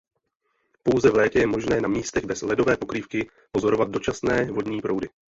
[0.83, 5.09] Pouze v létě je možné na místech bez ledové pokrývky pozorovat dočasné vodní proudy.